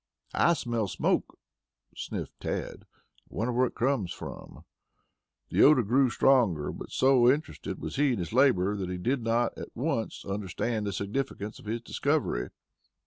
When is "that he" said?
8.75-8.97